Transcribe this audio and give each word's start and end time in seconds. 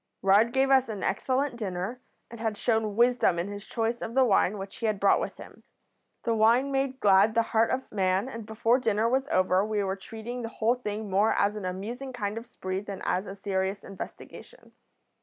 "Rudd 0.23 0.51
gave 0.51 0.71
us 0.71 0.89
an 0.89 1.03
excellent 1.03 1.57
dinner, 1.57 1.99
and 2.31 2.39
had 2.39 2.57
shown 2.57 2.95
wisdom 2.95 3.37
in 3.37 3.49
his 3.49 3.67
choice 3.67 4.01
of 4.01 4.15
the 4.15 4.23
wine 4.25 4.57
which 4.57 4.77
he 4.77 4.87
had 4.87 4.99
brought 4.99 5.21
with 5.21 5.37
him. 5.37 5.61
The 6.23 6.33
wine 6.33 6.71
made 6.71 6.99
glad 6.99 7.35
the 7.35 7.43
heart 7.53 7.69
of 7.69 7.91
man, 7.91 8.27
and 8.27 8.43
before 8.47 8.79
dinner 8.79 9.07
was 9.07 9.27
over 9.27 9.63
we 9.63 9.83
were 9.83 9.95
treating 9.95 10.41
the 10.41 10.49
whole 10.49 10.73
thing 10.73 11.11
more 11.11 11.33
as 11.33 11.55
an 11.55 11.65
amusing 11.65 12.13
kind 12.13 12.39
of 12.39 12.47
spree 12.47 12.79
than 12.81 13.03
as 13.05 13.27
a 13.27 13.35
serious 13.35 13.83
investigation. 13.83 14.71